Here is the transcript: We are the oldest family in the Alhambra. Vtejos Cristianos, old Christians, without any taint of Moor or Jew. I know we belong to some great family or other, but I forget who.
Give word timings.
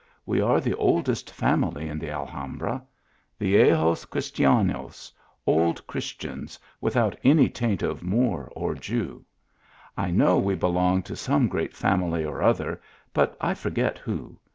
We 0.25 0.41
are 0.41 0.59
the 0.59 0.73
oldest 0.77 1.29
family 1.29 1.87
in 1.87 1.99
the 1.99 2.09
Alhambra. 2.09 2.83
Vtejos 3.39 4.07
Cristianos, 4.07 5.11
old 5.45 5.85
Christians, 5.85 6.57
without 6.81 7.15
any 7.23 7.47
taint 7.49 7.83
of 7.83 8.01
Moor 8.01 8.51
or 8.55 8.73
Jew. 8.73 9.23
I 9.95 10.09
know 10.09 10.39
we 10.39 10.55
belong 10.55 11.03
to 11.03 11.15
some 11.15 11.47
great 11.47 11.75
family 11.75 12.25
or 12.25 12.41
other, 12.41 12.81
but 13.13 13.37
I 13.39 13.53
forget 13.53 13.99
who. 13.99 14.39